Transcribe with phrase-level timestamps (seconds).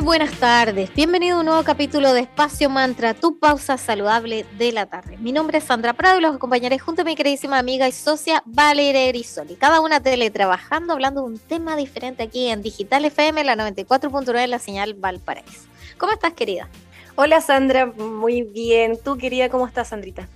[0.00, 4.72] Muy buenas tardes, bienvenido a un nuevo capítulo de Espacio Mantra, tu pausa saludable de
[4.72, 5.18] la tarde.
[5.18, 8.42] Mi nombre es Sandra Prado y los acompañaré junto a mi queridísima amiga y socia
[8.46, 9.56] Valeria Grisoli.
[9.56, 14.58] Cada una teletrabajando, hablando de un tema diferente aquí en Digital FM, la 94.9, la
[14.58, 15.68] señal Valparaíso.
[15.98, 16.70] ¿Cómo estás, querida?
[17.16, 18.98] Hola, Sandra, muy bien.
[19.04, 20.26] ¿Tú, querida, cómo estás, Sandrita?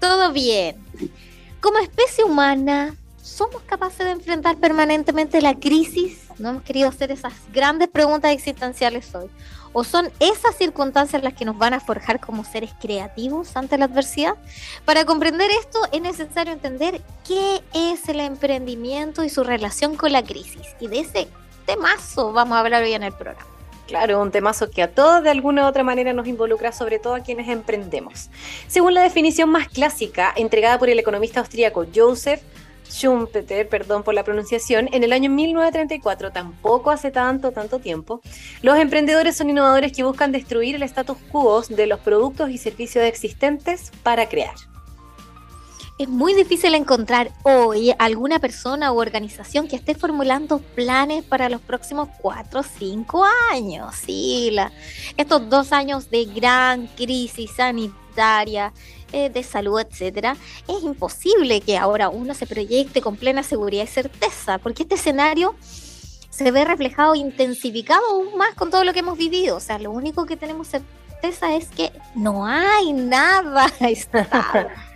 [0.00, 0.76] Todo bien.
[1.60, 6.26] Como especie humana, ¿somos capaces de enfrentar permanentemente la crisis?
[6.38, 9.28] No hemos querido hacer esas grandes preguntas existenciales hoy.
[9.72, 13.84] ¿O son esas circunstancias las que nos van a forjar como seres creativos ante la
[13.84, 14.34] adversidad?
[14.84, 20.24] Para comprender esto es necesario entender qué es el emprendimiento y su relación con la
[20.24, 20.66] crisis.
[20.80, 21.28] Y de ese
[21.66, 23.46] temazo vamos a hablar hoy en el programa.
[23.86, 27.14] Claro, un temazo que a todos de alguna u otra manera nos involucra, sobre todo
[27.14, 28.30] a quienes emprendemos.
[28.68, 32.40] Según la definición más clásica entregada por el economista austríaco Joseph
[32.90, 38.20] Schumpeter, perdón por la pronunciación, en el año 1934, tampoco hace tanto, tanto tiempo,
[38.62, 43.04] los emprendedores son innovadores que buscan destruir el status quo de los productos y servicios
[43.04, 44.69] existentes para crear.
[46.00, 51.60] Es muy difícil encontrar hoy alguna persona u organización que esté formulando planes para los
[51.60, 53.96] próximos cuatro o cinco años.
[53.96, 54.50] Sí,
[55.18, 58.72] estos dos años de gran crisis sanitaria,
[59.12, 63.88] eh, de salud, etcétera, es imposible que ahora uno se proyecte con plena seguridad y
[63.88, 65.54] certeza, porque este escenario
[66.30, 69.58] se ve reflejado, intensificado aún más con todo lo que hemos vivido.
[69.58, 73.70] O sea, lo único que tenemos certeza es que no hay nada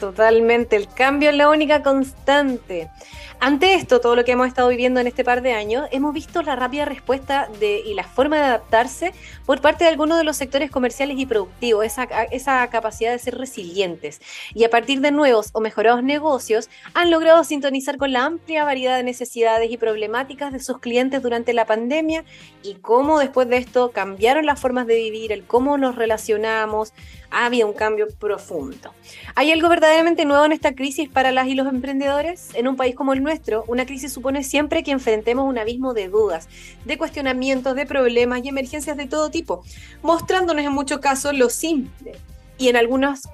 [0.00, 2.90] Totalmente, el cambio es la única constante.
[3.38, 6.42] Ante esto, todo lo que hemos estado viviendo en este par de años, hemos visto
[6.42, 9.12] la rápida respuesta de, y la forma de adaptarse
[9.44, 13.36] por parte de algunos de los sectores comerciales y productivos, esa, esa capacidad de ser
[13.36, 14.22] resilientes.
[14.54, 18.96] Y a partir de nuevos o mejorados negocios, han logrado sintonizar con la amplia variedad
[18.96, 22.24] de necesidades y problemáticas de sus clientes durante la pandemia
[22.62, 26.94] y cómo después de esto cambiaron las formas de vivir, el cómo nos relacionamos,
[27.30, 28.94] había un cambio profundo.
[29.34, 32.54] ¿Hay algo verdaderamente nuevo en esta crisis para las y los emprendedores?
[32.54, 36.08] En un país como el nuestro, una crisis supone siempre que enfrentemos un abismo de
[36.08, 36.48] dudas,
[36.84, 39.64] de cuestionamientos, de problemas y emergencias de todo tipo,
[40.02, 42.12] mostrándonos en muchos casos lo simple
[42.56, 43.28] y en algunas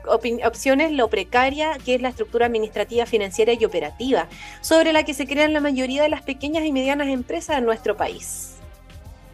[0.45, 4.29] opciones lo precaria que es la estructura administrativa, financiera y operativa,
[4.63, 7.97] sobre la que se crean la mayoría de las pequeñas y medianas empresas de nuestro
[7.97, 8.55] país.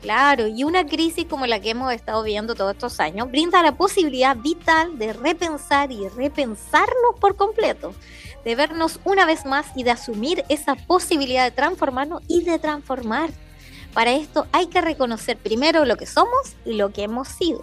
[0.03, 3.77] Claro, y una crisis como la que hemos estado viendo todos estos años brinda la
[3.77, 7.95] posibilidad vital de repensar y repensarnos por completo,
[8.49, 13.29] de vernos una vez más y de asumir esa posibilidad de transformarnos y de transformar.
[13.93, 17.63] Para esto hay que reconocer primero lo que somos y lo que hemos sido.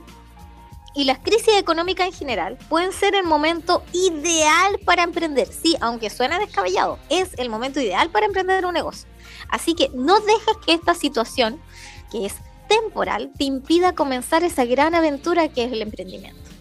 [0.94, 5.48] Y las crisis económicas en general pueden ser el momento ideal para emprender.
[5.48, 9.10] Sí, aunque suene descabellado, es el momento ideal para emprender un negocio.
[9.50, 11.60] Así que no dejes que esta situación
[12.12, 12.36] que es
[12.68, 16.55] temporal te impida comenzar esa gran aventura que es el emprendimiento.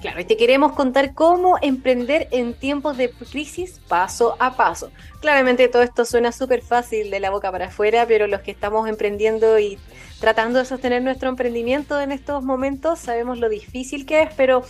[0.00, 4.90] Claro, y te queremos contar cómo emprender en tiempos de crisis paso a paso.
[5.20, 8.88] Claramente todo esto suena súper fácil de la boca para afuera, pero los que estamos
[8.88, 9.78] emprendiendo y
[10.18, 14.62] tratando de sostener nuestro emprendimiento en estos momentos sabemos lo difícil que es, pero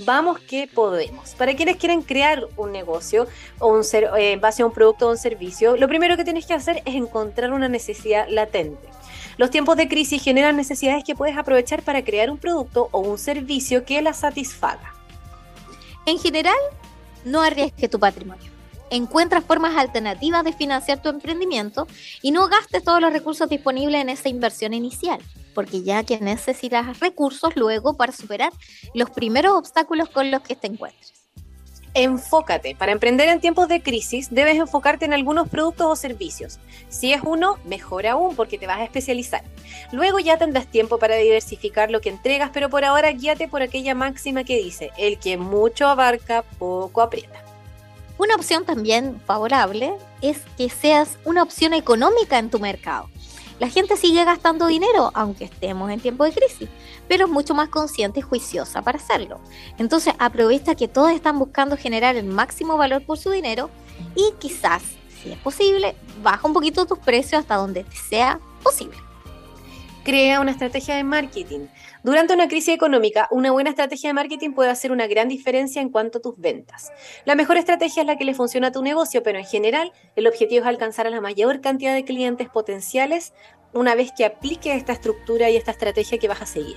[0.00, 1.34] vamos que podemos.
[1.34, 3.26] Para quienes quieren crear un negocio
[3.60, 6.24] o un ser, eh, en base a un producto o un servicio, lo primero que
[6.24, 8.86] tienes que hacer es encontrar una necesidad latente.
[9.36, 13.18] Los tiempos de crisis generan necesidades que puedes aprovechar para crear un producto o un
[13.18, 14.94] servicio que la satisfaga.
[16.06, 16.56] En general,
[17.24, 18.52] no arriesgues tu patrimonio.
[18.90, 21.88] Encuentra formas alternativas de financiar tu emprendimiento
[22.22, 25.20] y no gastes todos los recursos disponibles en esa inversión inicial,
[25.54, 28.52] porque ya que necesitas recursos luego para superar
[28.92, 31.13] los primeros obstáculos con los que te encuentres
[31.94, 32.74] enfócate.
[32.76, 36.58] Para emprender en tiempos de crisis, debes enfocarte en algunos productos o servicios.
[36.88, 39.42] Si es uno, mejor aún porque te vas a especializar.
[39.92, 43.94] Luego ya tendrás tiempo para diversificar lo que entregas, pero por ahora guíate por aquella
[43.94, 47.42] máxima que dice, el que mucho abarca, poco aprieta.
[48.16, 53.08] Una opción también favorable es que seas una opción económica en tu mercado.
[53.60, 56.68] La gente sigue gastando dinero, aunque estemos en tiempo de crisis,
[57.08, 59.38] pero es mucho más consciente y juiciosa para hacerlo.
[59.78, 63.70] Entonces aprovecha que todos están buscando generar el máximo valor por su dinero
[64.16, 64.82] y quizás,
[65.22, 69.03] si es posible, baja un poquito tus precios hasta donde te sea posible.
[70.04, 71.68] Crea una estrategia de marketing.
[72.02, 75.88] Durante una crisis económica, una buena estrategia de marketing puede hacer una gran diferencia en
[75.88, 76.92] cuanto a tus ventas.
[77.24, 80.26] La mejor estrategia es la que le funciona a tu negocio, pero en general el
[80.26, 83.32] objetivo es alcanzar a la mayor cantidad de clientes potenciales
[83.72, 86.76] una vez que apliques esta estructura y esta estrategia que vas a seguir.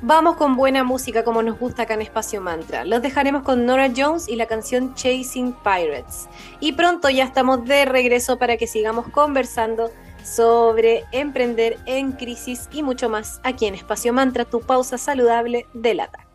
[0.00, 2.86] Vamos con buena música como nos gusta acá en Espacio Mantra.
[2.86, 6.26] Los dejaremos con Nora Jones y la canción Chasing Pirates.
[6.60, 9.90] Y pronto ya estamos de regreso para que sigamos conversando
[10.26, 15.94] sobre emprender en crisis y mucho más aquí en Espacio Mantra, tu pausa saludable de
[15.94, 16.26] la tarde.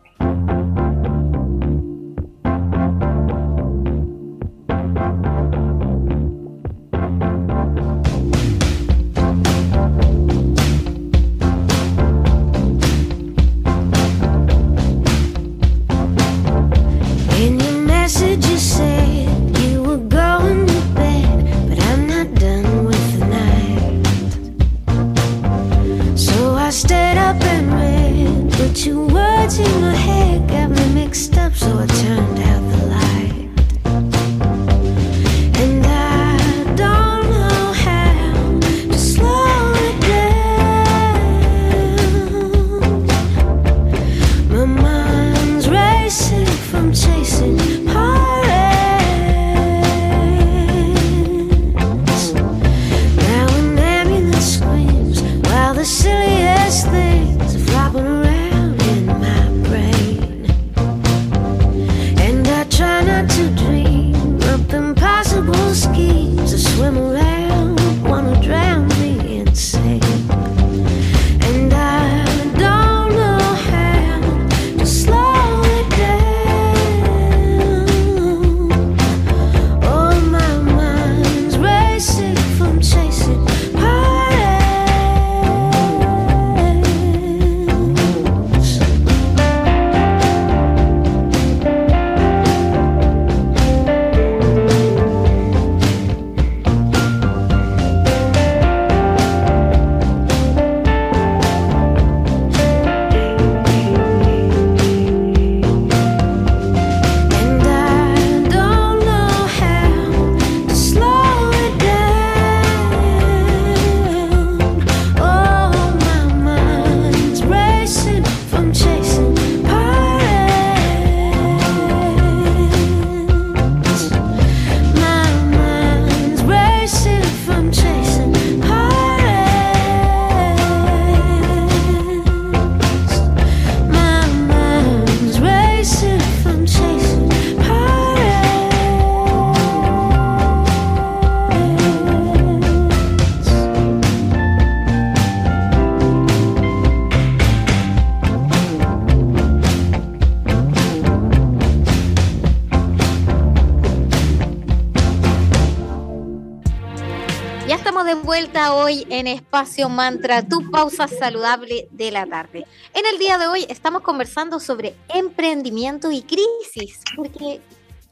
[158.34, 162.64] En Espacio Mantra, tu pausa saludable de la tarde.
[162.94, 167.60] En el día de hoy estamos conversando sobre emprendimiento y crisis, porque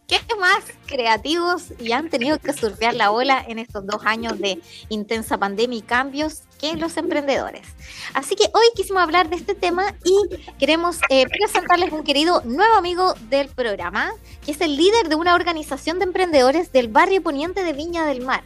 [0.06, 4.60] ¿qué más creativos y han tenido que surfear la ola en estos dos años de
[4.90, 7.68] intensa pandemia y cambios que los emprendedores?
[8.12, 12.74] Así que hoy quisimos hablar de este tema y queremos eh, presentarles un querido nuevo
[12.74, 14.12] amigo del programa,
[14.44, 18.20] que es el líder de una organización de emprendedores del barrio poniente de Viña del
[18.20, 18.44] Mar.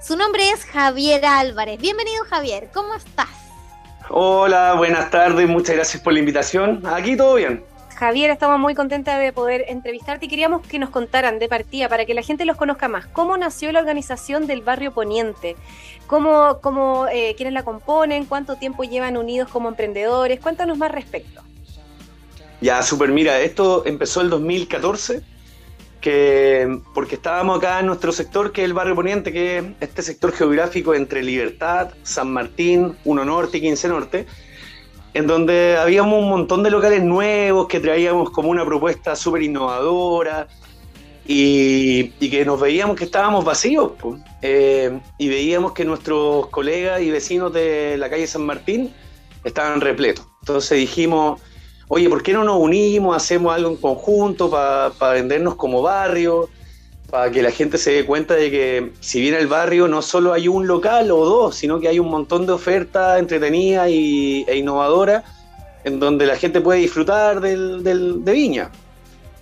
[0.00, 1.80] Su nombre es Javier Álvarez.
[1.80, 3.28] Bienvenido Javier, ¿cómo estás?
[4.08, 6.82] Hola, buenas tardes, muchas gracias por la invitación.
[6.86, 7.64] Aquí todo bien.
[7.96, 12.04] Javier, estamos muy contentos de poder entrevistarte y queríamos que nos contaran de partida para
[12.04, 13.06] que la gente los conozca más.
[13.06, 15.56] ¿Cómo nació la organización del Barrio Poniente?
[16.06, 18.26] ¿Cómo, cómo eh, quiénes la componen?
[18.26, 20.40] ¿Cuánto tiempo llevan unidos como emprendedores?
[20.40, 21.42] Cuéntanos más respecto.
[22.60, 25.22] Ya, súper, mira, esto empezó el 2014
[26.00, 30.02] que porque estábamos acá en nuestro sector, que es el barrio Poniente, que es este
[30.02, 34.26] sector geográfico entre Libertad, San Martín, Uno Norte y 15 Norte,
[35.14, 40.46] en donde habíamos un montón de locales nuevos que traíamos como una propuesta súper innovadora
[41.26, 43.92] y, que nos veíamos que estábamos vacíos
[44.42, 48.92] eh, y veíamos que nuestros colegas y vecinos de la calle San Martín
[49.42, 50.26] estaban repletos.
[50.42, 51.40] Entonces dijimos
[51.88, 56.48] oye, ¿por qué no nos unimos, hacemos algo en conjunto para vendernos como barrio?
[57.10, 60.32] Para que la gente se dé cuenta de que si bien el barrio no solo
[60.32, 64.56] hay un local o dos, sino que hay un montón de ofertas entretenidas y, e
[64.56, 65.22] innovadoras
[65.84, 68.72] en donde la gente puede disfrutar del, de Viña.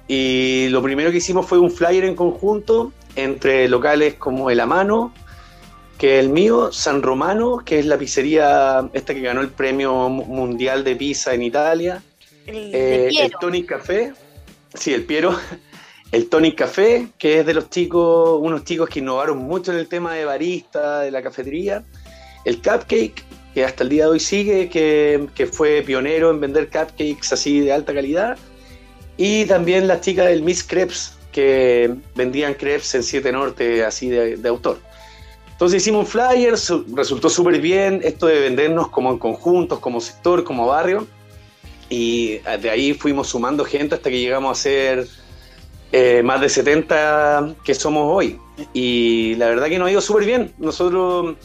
[0.07, 5.15] Y lo primero que hicimos fue un flyer en conjunto entre locales como El Amano,
[5.97, 10.11] que es el mío, San Romano, que es la pizzería esta que ganó el premio
[10.11, 12.03] mundial de pizza en Italia,
[12.47, 14.13] el, eh, Tonic Café,
[14.75, 15.39] sí, el Piero,
[16.13, 19.89] el Tonic Café, que es de los chicos, unos chicos que innovaron mucho en el
[19.89, 21.85] tema de barista, de la cafetería,
[22.45, 23.25] el Cupcake
[23.55, 27.61] que hasta el día de hoy sigue, que, que fue pionero en vender cupcakes así
[27.61, 28.37] de alta calidad.
[29.17, 34.37] Y también las chicas del Miss Crepes, que vendían crepes en Siete Norte así de,
[34.37, 34.81] de autor.
[35.53, 36.55] Entonces hicimos un flyer,
[36.95, 41.07] resultó súper bien esto de vendernos como en conjuntos, como sector, como barrio.
[41.95, 45.07] Y de ahí fuimos sumando gente hasta que llegamos a ser
[45.93, 48.37] eh, más de 70 que somos hoy.
[48.73, 50.53] Y la verdad que nos ha ido súper bien.
[50.59, 51.37] Nosotros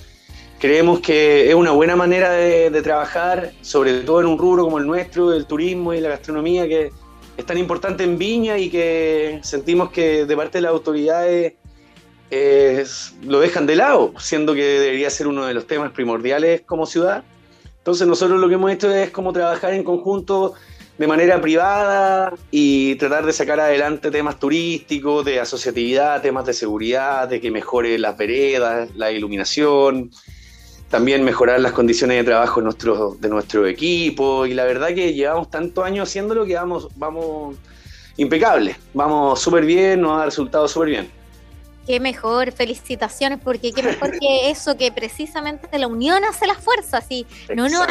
[0.57, 4.87] creemos que es una buena manera de, trabajar, sobre todo en un rubro como el
[4.87, 6.89] nuestro, el turismo y la gastronomía, que
[7.37, 11.53] es tan importante en Viña y que sentimos que de parte de las autoridades
[13.21, 17.23] lo dejan de lado, siendo que debería ser uno de los temas primordiales como ciudad.
[17.89, 20.53] Entonces nosotros lo que hemos hecho es como trabajar en conjunto
[20.99, 27.27] de manera privada y tratar de sacar adelante temas turísticos, de asociatividad, temas de seguridad,
[27.27, 30.11] de que mejore las veredas, la iluminación,
[30.89, 34.45] también mejorar las condiciones de trabajo de nuestro, de nuestro equipo.
[34.45, 37.55] Y la verdad que llevamos tantos años haciéndolo que vamos, vamos
[38.17, 41.18] impecables, vamos súper bien, nos ha resultado súper bien.
[41.89, 46.99] Qué mejor, felicitaciones, porque qué mejor que eso, que precisamente la unión hace la fuerza,
[46.99, 47.25] así.
[47.55, 47.87] No nos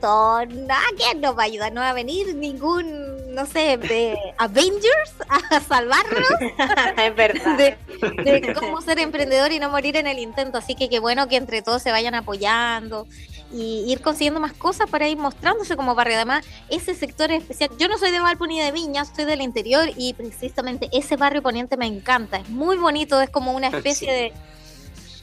[0.00, 4.16] todos, nada que nos va a ayudar, no va a venir ningún, no sé, de
[4.38, 6.28] Avengers a salvarnos.
[6.96, 7.58] es verdad.
[7.58, 10.58] De, cómo ser emprendedor y no morir en el intento.
[10.58, 13.08] Así que qué bueno que entre todos se vayan apoyando
[13.52, 16.16] y ir consiguiendo más cosas para ir mostrándose como barrio.
[16.16, 19.88] Además, ese sector especial, yo no soy de Valpo ni de Viña, soy del interior
[19.96, 24.32] y precisamente ese barrio poniente me encanta, es muy bonito, es como una especie de...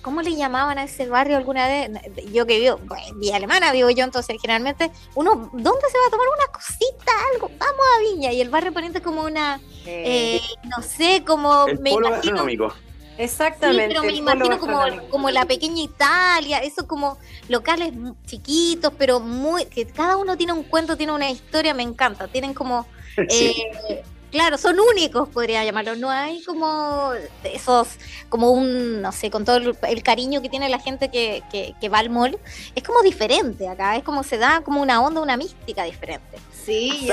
[0.01, 1.91] ¿Cómo le llamaban a ese barrio alguna vez?
[2.31, 2.79] Yo que vivo,
[3.17, 7.51] Villa Alemana vivo yo, entonces generalmente uno, ¿dónde se va a tomar una cosita, algo?
[7.59, 8.31] Vamos a Viña.
[8.31, 10.39] Y el barrio poniente es como una, eh,
[10.73, 11.67] no sé, como...
[11.67, 12.71] El me polo imagino,
[13.19, 13.83] Exactamente.
[13.83, 17.17] Sí, pero me imagino como, como la pequeña Italia, eso como
[17.49, 17.91] locales
[18.25, 22.29] chiquitos, pero muy que cada uno tiene un cuento, tiene una historia, me encanta.
[22.29, 25.97] Tienen como eh, claro, son únicos, podría llamarlo.
[25.97, 27.11] No hay como
[27.43, 27.89] esos,
[28.29, 31.99] como un, no sé, con todo el, cariño que tiene la gente que, que, va
[31.99, 32.39] al mall.
[32.73, 36.37] Es como diferente acá, es como se da como una onda, una mística diferente.
[36.65, 37.07] Sí,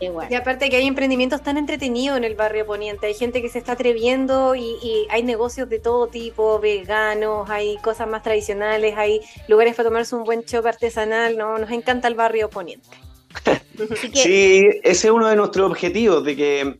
[0.00, 3.06] y, aparte que hay emprendimientos tan entretenidos en el barrio Poniente.
[3.06, 8.08] Hay gente que se está atreviendo y, hay negocios de todo tipo, veganos, hay cosas
[8.08, 11.36] más tradicionales, hay lugares para tomarse un buen chop artesanal.
[11.36, 11.58] ¿no?
[11.58, 12.88] Nos encanta el barrio Poniente.
[14.12, 16.76] sí, ese es uno de nuestros objetivos, de que,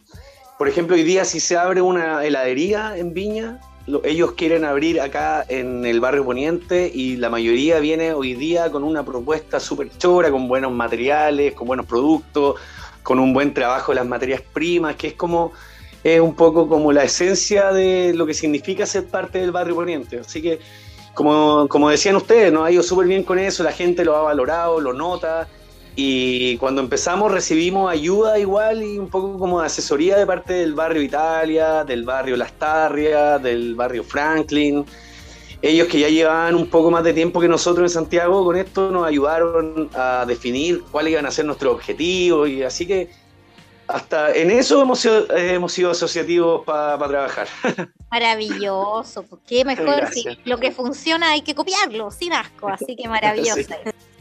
[0.59, 3.61] por ejemplo, hoy día si se abre una heladería en Viña,
[4.05, 8.83] ellos quieren abrir acá en el barrio Poniente y la mayoría viene hoy día con
[8.83, 12.59] una propuesta súper chora, con buenos materiales, con buenos productos,
[13.03, 15.53] con un buen trabajo de las materias primas, que es como
[16.03, 20.19] es un poco como la esencia de lo que significa ser parte del barrio Poniente.
[20.19, 20.61] Así que,
[21.15, 24.23] como, como decían ustedes, nos ha ido súper bien con eso, la gente lo ha
[24.23, 25.49] valorado, lo nota
[25.97, 30.75] y cuando empezamos recibimos ayuda igual y un poco como de asesoría de parte del
[30.75, 34.85] barrio Italia, del barrio Lastarria, del barrio Franklin.
[35.63, 38.91] Ellos que ya llevaban un poco más de tiempo que nosotros en Santiago con esto
[38.91, 43.11] nos ayudaron a definir cuáles iban a ser nuestros objetivos y así que
[43.87, 47.47] hasta en eso hemos sido, hemos sido asociativos para trabajar.
[48.11, 53.09] Maravilloso, porque qué mejor si lo que funciona hay que copiarlo sin asco, así que
[53.09, 53.75] maravilloso.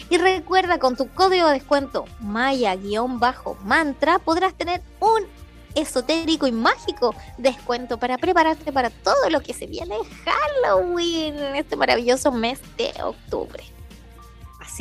[0.09, 5.26] y recuerda con tu código de descuento Maya-mantra podrás tener un
[5.75, 11.76] esotérico y mágico descuento para prepararte para todo lo que se viene Halloween en este
[11.76, 13.62] maravilloso mes de octubre.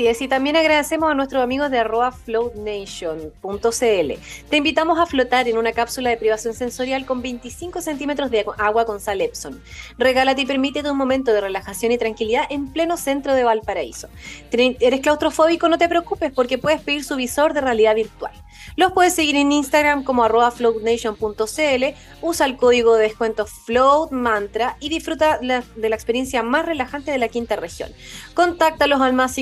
[0.02, 4.14] Y también agradecemos a nuestros amigos de arroba floatnation.cl.
[4.50, 8.86] Te invitamos a flotar en una cápsula de privación sensorial con 25 centímetros de agua
[8.86, 9.62] con sal Epson.
[9.98, 14.08] Regálate y permítete un momento de relajación y tranquilidad en pleno centro de Valparaíso.
[14.52, 15.68] ¿Eres claustrofóbico?
[15.68, 18.32] No te preocupes porque puedes pedir su visor de realidad virtual.
[18.76, 21.84] Los puedes seguir en Instagram como arroba floatnation.cl,
[22.22, 27.28] usa el código de descuento floatmantra y disfruta de la experiencia más relajante de la
[27.28, 27.92] quinta región.
[28.34, 29.34] Contáctalos al más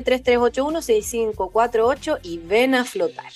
[0.00, 3.30] 569-3381-6548 y ven a flotar.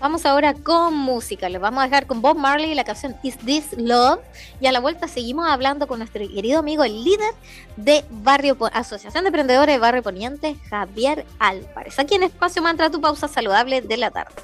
[0.00, 1.48] Vamos ahora con música.
[1.48, 4.20] Les vamos a dejar con Bob Marley la canción Is This Love.
[4.60, 7.32] Y a la vuelta seguimos hablando con nuestro querido amigo, el líder
[7.76, 11.98] de Barrio Asociación de Emprendedores de Barrio Poniente, Javier Álvarez.
[11.98, 14.34] Aquí en Espacio Mantra, tu pausa saludable de la tarde.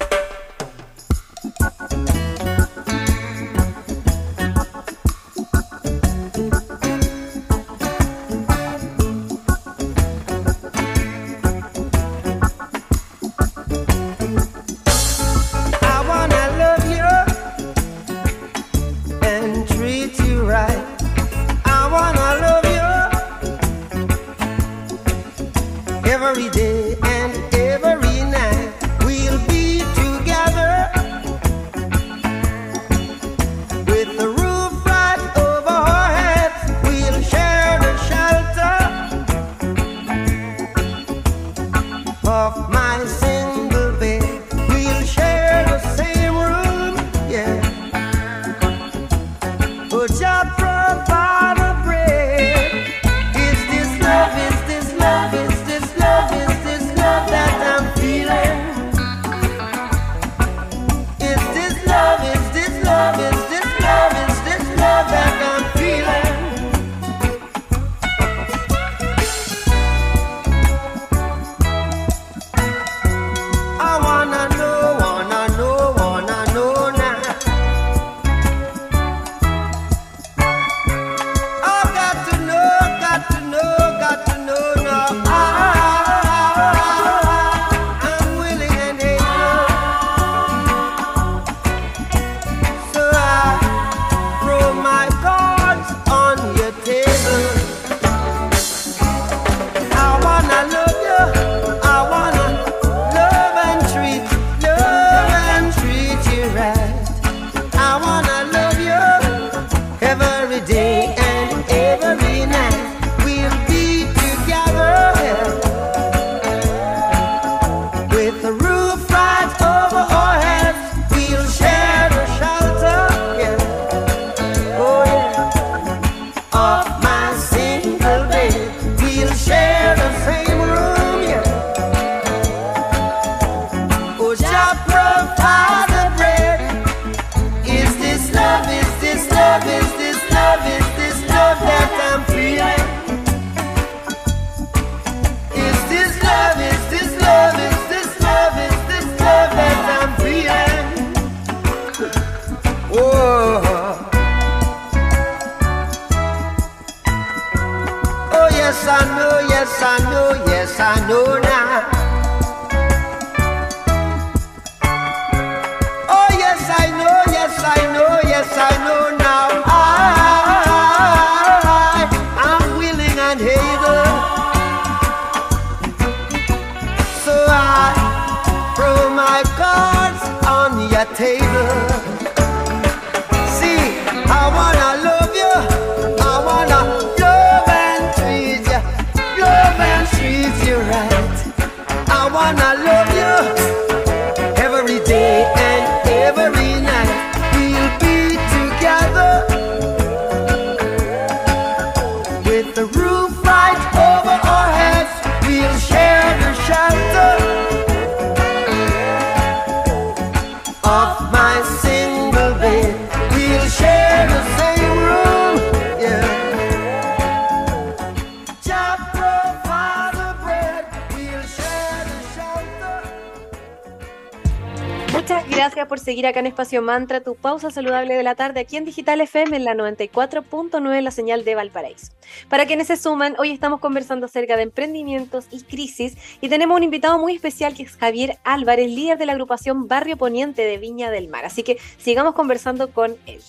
[225.87, 229.21] Por seguir acá en Espacio Mantra, tu pausa saludable de la tarde aquí en Digital
[229.21, 232.11] FM en la 94.9, la señal de Valparaíso.
[232.49, 236.83] Para quienes se suman, hoy estamos conversando acerca de emprendimientos y crisis y tenemos un
[236.83, 241.11] invitado muy especial que es Javier Álvarez, líder de la agrupación Barrio Poniente de Viña
[241.11, 241.45] del Mar.
[241.45, 243.41] Así que sigamos conversando con él.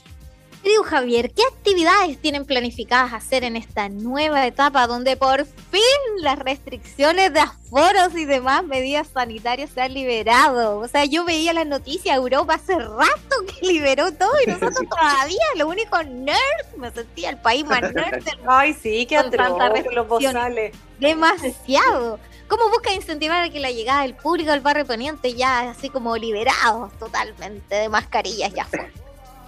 [0.63, 5.83] Querido Javier, ¿qué actividades tienen planificadas hacer en esta nueva etapa donde por fin
[6.19, 10.79] las restricciones de aforos y demás medidas sanitarias se han liberado?
[10.79, 15.45] O sea, yo veía las noticias, Europa hace rato que liberó todo y nosotros todavía,
[15.57, 19.59] lo único nerd, me sentía el país más nerd del Ay, sí, qué atroz,
[19.93, 20.07] los
[21.01, 22.21] Demasiado.
[22.47, 26.17] ¿Cómo busca incentivar a que la llegada del público al barrio poniente ya así como
[26.17, 29.02] liberados totalmente de mascarillas ya fuera?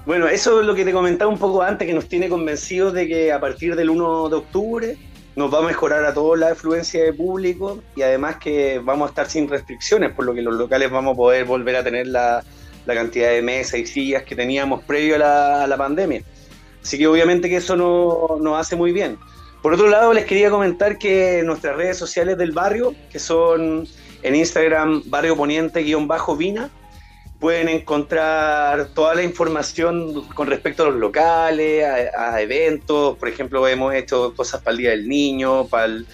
[0.07, 3.09] Bueno, eso es lo que te comentaba un poco antes, que nos tiene convencidos de
[3.09, 4.99] que a partir del 1 de octubre
[5.35, 9.09] nos va a mejorar a todos la afluencia de público y además que vamos a
[9.09, 12.45] estar sin restricciones, por lo que los locales vamos a poder volver a tener la,
[12.87, 16.23] cantidad de mesas y sillas que teníamos previo a la, pandemia.
[16.83, 19.17] Así que obviamente que eso no, nos hace muy bien.
[19.63, 23.89] Por otro lado, les quería comentar que nuestras redes sociales del barrio, que son
[24.23, 26.71] en Instagram barrio poniente-vina,
[27.45, 33.19] pueden encontrar toda la información con respecto a los locales, a, eventos.
[33.19, 36.07] Por ejemplo, hemos hecho cosas para el Día del Niño, para el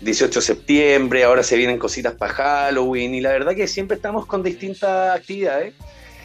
[0.00, 4.26] 18 de septiembre, ahora se vienen cositas para Halloween y la verdad que siempre estamos
[4.26, 5.72] con distintas actividades.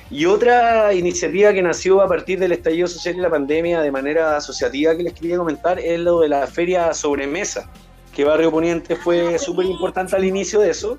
[0.10, 4.38] Y otra iniciativa que nació a partir del estallido social y la pandemia de manera
[4.38, 7.70] asociativa que les quería comentar es lo de la feria sobremesa,
[8.12, 10.98] que Barrio Poniente fue súper importante al inicio de eso.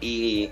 [0.00, 0.50] Y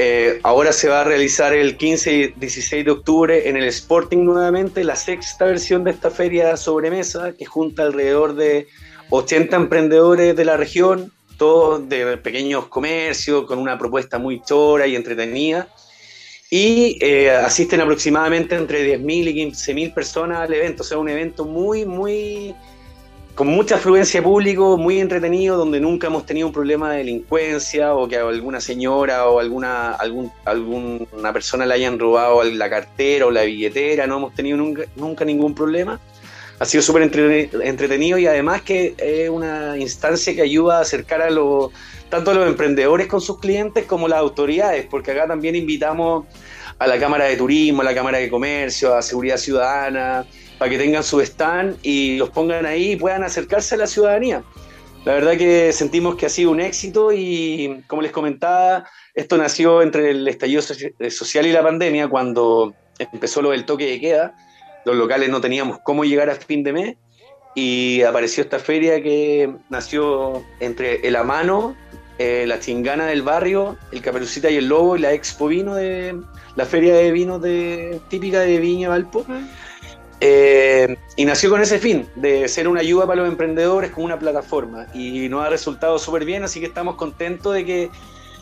[0.00, 4.18] eh, ahora se va a realizar el 15 y 16 de octubre en el Sporting
[4.18, 8.68] nuevamente la sexta versión de esta feria sobremesa que junta alrededor de
[9.10, 14.94] 80 emprendedores de la región, todos de pequeños comercios, con una propuesta muy chora y
[14.94, 15.68] entretenida.
[16.48, 20.82] Y eh, asisten aproximadamente entre 10.000 y 15.000 personas al evento.
[20.82, 22.54] O sea, un evento muy, muy
[23.38, 27.94] con mucha afluencia de público, muy entretenido, donde nunca hemos tenido un problema de delincuencia
[27.94, 33.30] o que alguna señora o alguna, algún, alguna persona le hayan robado la cartera o
[33.30, 36.00] la billetera, no hemos tenido nunca, ningún problema.
[36.58, 41.30] Ha sido súper entretenido y además que es una instancia que ayuda a acercar a
[41.30, 41.70] los,
[42.08, 46.26] tanto a los emprendedores con sus clientes como las autoridades, porque acá también invitamos
[46.76, 50.26] a la Cámara de Turismo, a la Cámara de Comercio, a Seguridad Ciudadana,
[50.58, 54.42] para que tengan su stand y los pongan ahí y puedan acercarse a la ciudadanía.
[55.04, 59.80] La verdad que sentimos que ha sido un éxito y como les comentaba, esto nació
[59.82, 60.62] entre el estallido
[60.98, 64.34] eh, social y la pandemia, cuando empezó lo del toque de queda,
[64.84, 66.96] los locales no teníamos cómo llegar a fin de mes
[67.54, 71.76] y apareció esta feria que nació entre el Amano,
[72.18, 76.20] eh, la Chingana del barrio, el Caperucita y el Lobo y la Expo Vino de
[76.56, 79.24] la feria de vinos de, típica de Viña Valpo.
[80.20, 84.18] Eh, y nació con ese fin, de ser una ayuda para los emprendedores como una
[84.18, 84.86] plataforma.
[84.94, 87.90] Y nos ha resultado súper bien, así que estamos contentos de que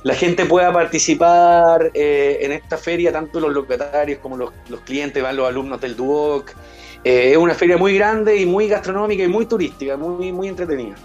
[0.03, 4.53] la gente pueda participar eh, en esta feria, tanto los locatarios como los,
[4.85, 6.53] clientes, van los alumnos del Duoc.
[7.05, 10.97] Eh, es una feria muy grande y muy gastronómica y muy turística, muy, muy entretenida.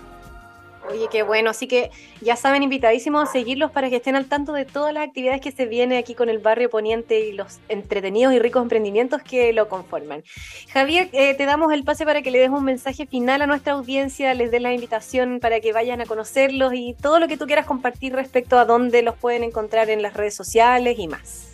[0.92, 1.50] Oye, qué bueno.
[1.50, 1.90] Así que
[2.22, 5.52] ya saben, invitadísimos a seguirlos para que estén al tanto de todas las actividades que
[5.52, 9.70] se vienen aquí con el barrio Poniente y los entretenidos y ricos emprendimientos que lo
[9.70, 10.24] conforman.
[10.74, 13.74] Javier, eh, te damos el pase para que le des un mensaje final a nuestra
[13.74, 17.46] audiencia, les des la invitación para que vayan a conocerlos y todo lo que tú
[17.46, 21.48] quieras compartir respecto a dónde los pueden encontrar en las redes sociales y más.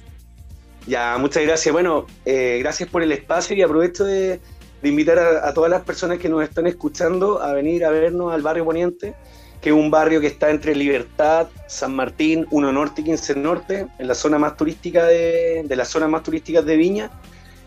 [0.88, 1.74] Ya, muchas gracias.
[1.74, 4.40] Bueno, eh, gracias por el espacio y aprovecho de
[4.82, 8.42] de invitar a, todas las personas que nos están escuchando a venir a vernos al
[8.42, 9.16] barrio Poniente,
[9.62, 13.88] que es un barrio que está entre Libertad, San Martín, 1 Norte y 15 Norte,
[13.98, 17.10] en la zona más turística de, de las zonas más turísticas de Viña.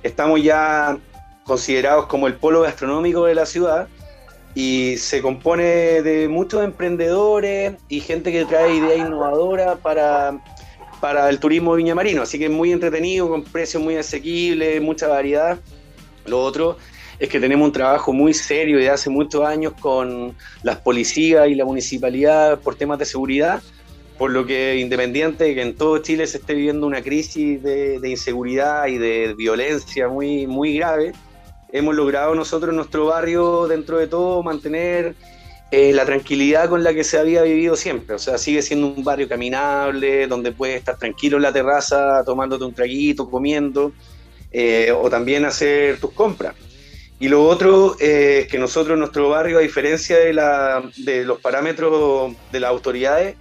[0.03, 0.99] Estamos ya
[1.45, 3.89] considerados como el polo gastronómico de la ciudad
[4.55, 10.41] y se compone de muchos emprendedores y gente que trae ideas innovadoras para,
[11.01, 12.23] para el turismo viñamarino.
[12.23, 15.59] Así que es muy entretenido, con precios muy asequibles, mucha variedad.
[16.27, 16.77] Lo otro
[17.21, 21.55] es que tenemos un trabajo muy serio de hace muchos años con las policías y
[21.55, 23.63] la municipalidad por temas de seguridad,
[24.17, 28.01] por lo que independiente de que en todo Chile se esté viviendo una crisis de,
[28.09, 31.13] inseguridad y de violencia muy, muy grave,
[31.71, 35.15] hemos logrado nosotros en nuestro barrio, dentro de todo, mantener
[35.71, 38.15] eh, la tranquilidad con la que se había vivido siempre.
[38.15, 42.65] O sea, sigue siendo un barrio caminable, donde puedes estar tranquilo en la terraza, tomándote
[42.65, 43.93] un traguito, comiendo,
[44.51, 46.55] eh, o también hacer tus compras.
[47.21, 52.33] Y lo otro es que nosotros nuestro barrio, a diferencia de, la, de los parámetros
[52.51, 53.37] de las autoridades,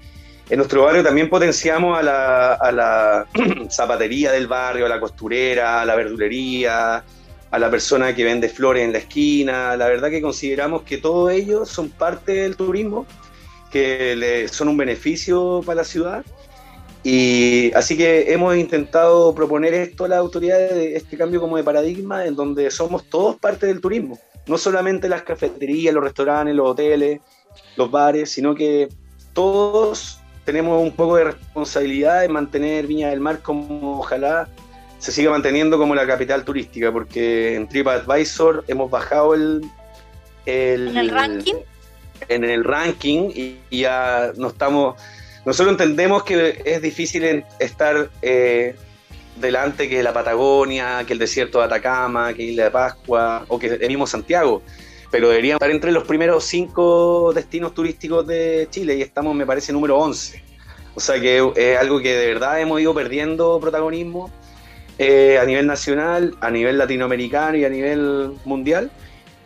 [0.50, 3.26] en nuestro barrio también potenciamos a la, a la
[3.72, 7.06] zapatería del barrio, a la costurera, a la verdulería,
[7.52, 9.78] a la persona que vende flores en la esquina.
[9.78, 13.06] La verdad que consideramos que todos ellos son parte del turismo,
[13.72, 16.26] que son un beneficio para la ciudad
[17.04, 22.26] y así que hemos intentado proponer esto a las autoridades, este cambio como de paradigma,
[22.26, 27.22] en donde somos todos parte del turismo, no solamente las cafeterías, los restaurantes, los hoteles,
[27.78, 28.90] los bares, sino que
[29.34, 34.50] todos tenemos un poco de responsabilidad en mantener Viña del Mar como ojalá
[34.98, 39.62] se siga manteniendo como la capital turística, porque en TripAdvisor hemos bajado el,
[40.46, 41.56] el, ¿En el ranking.
[42.28, 44.96] En el ranking y ya no estamos
[45.46, 48.76] nosotros entendemos que es difícil estar eh,
[49.38, 53.68] delante que la Patagonia, que el desierto de Atacama, que Isla de Pascua o que
[53.68, 54.62] el mismo Santiago.
[55.12, 59.74] pero deberíamos estar entre los primeros cinco destinos turísticos de Chile y estamos, me parece,
[59.74, 60.44] número 11.
[60.96, 64.30] O sea que es algo que de verdad hemos ido perdiendo protagonismo
[64.98, 68.92] eh, a nivel nacional, a nivel latinoamericano y a nivel mundial,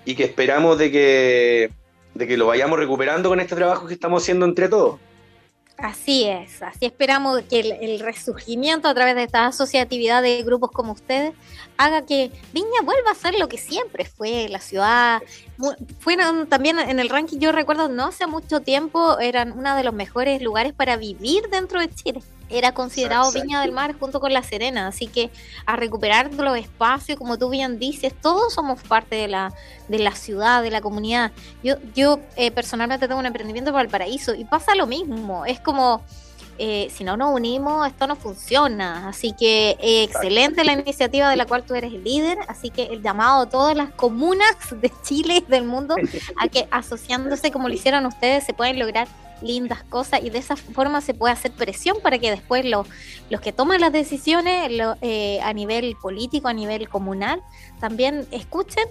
[0.03, 1.69] y que esperamos de que,
[2.15, 4.99] de que lo vayamos recuperando con este trabajo que estamos haciendo entre todos.
[5.77, 10.93] Así es, así esperamos que el, resurgimiento a través de esta asociatividad de grupos como
[10.93, 11.33] ustedes
[11.77, 15.21] haga que Viña vuelva a ser lo que siempre fue la ciudad.
[15.99, 19.93] Fueron también en el ranking, yo recuerdo, no hace mucho tiempo, eran uno de los
[19.93, 22.21] mejores lugares para vivir dentro de Chile
[22.53, 25.31] era considerado Viña del Mar junto con La Serena, así que
[25.65, 29.53] a recuperar los espacios, como tú bien dices, todos somos parte de la,
[29.87, 31.31] de la ciudad, de la comunidad.
[31.63, 35.59] Yo, yo eh, personalmente tengo un emprendimiento para el paraíso y pasa lo mismo, es
[35.59, 36.01] como...
[36.59, 39.09] Eh, si no nos unimos, esto no funciona.
[39.09, 42.37] Así que eh, excelente la iniciativa de la cual tú eres el líder.
[42.47, 45.95] Así que el llamado a todas las comunas de Chile y del mundo
[46.37, 49.07] a que asociándose como lo hicieron ustedes se pueden lograr
[49.41, 52.87] lindas cosas y de esa forma se puede hacer presión para que después los,
[53.29, 54.69] los que toman las decisiones
[55.01, 57.41] eh, a nivel político, a nivel comunal,
[57.79, 58.85] también escuchen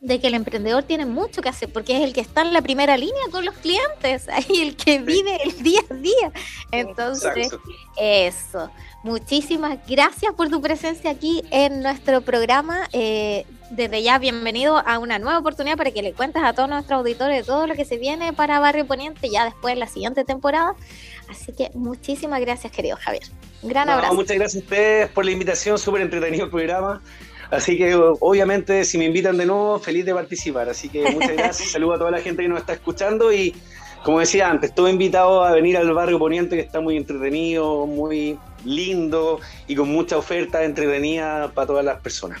[0.00, 2.62] de que el emprendedor tiene mucho que hacer porque es el que está en la
[2.62, 6.32] primera línea con los clientes, ahí el que vive el día a día.
[6.72, 7.50] Entonces,
[7.98, 8.70] eso.
[9.02, 12.88] Muchísimas gracias por tu presencia aquí en nuestro programa.
[12.92, 16.98] Eh, desde ya, bienvenido a una nueva oportunidad para que le cuentes a todos nuestros
[16.98, 20.74] auditores todo lo que se viene para Barrio Poniente ya después de la siguiente temporada.
[21.28, 23.22] Así que muchísimas gracias, querido Javier.
[23.62, 24.14] Un gran abrazo.
[24.14, 27.00] Muchas gracias a ustedes por la invitación, súper entretenido el programa.
[27.50, 30.68] Así que obviamente si me invitan de nuevo, feliz de participar.
[30.68, 33.54] Así que muchas gracias, saludo a toda la gente que nos está escuchando y
[34.04, 38.38] como decía antes, estuve invitado a venir al barrio Poniente que está muy entretenido, muy
[38.64, 42.40] lindo y con mucha oferta entretenida para todas las personas.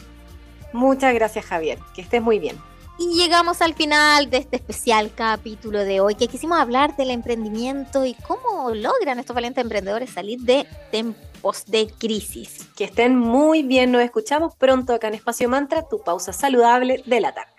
[0.72, 2.56] Muchas gracias Javier, que estés muy bien.
[2.98, 8.04] Y llegamos al final de este especial capítulo de hoy, que quisimos hablar del emprendimiento
[8.04, 10.66] y cómo logran estos valientes emprendedores salir de
[11.40, 12.68] tiempos de crisis.
[12.76, 17.20] Que estén muy bien, nos escuchamos pronto acá en Espacio Mantra, tu pausa saludable de
[17.20, 17.50] la tarde.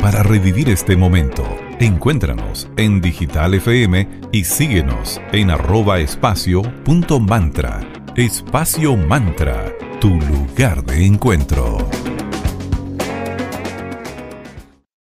[0.00, 1.44] Para revivir este momento,
[1.78, 6.62] encuéntranos en Digital FM y síguenos en arroba espacio
[7.20, 7.80] mantra.
[8.16, 11.78] Espacio Mantra, tu lugar de encuentro.